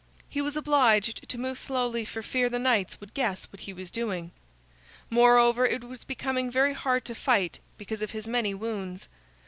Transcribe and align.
He 0.27 0.41
was 0.41 0.57
obliged 0.57 1.29
to 1.29 1.37
move 1.37 1.59
slowly 1.59 2.05
for 2.05 2.23
fear 2.23 2.49
the 2.49 2.57
knights 2.57 2.99
would 2.99 3.13
guess 3.13 3.43
what 3.51 3.59
he 3.59 3.71
was 3.71 3.91
doing. 3.91 4.31
Moreover, 5.11 5.63
it 5.63 5.83
was 5.83 6.05
becoming 6.05 6.49
very 6.49 6.73
hard 6.73 7.05
to 7.05 7.13
fight, 7.13 7.59
because 7.77 8.01
of 8.01 8.09
his 8.09 8.27
many 8.27 8.55
wounds. 8.55 9.07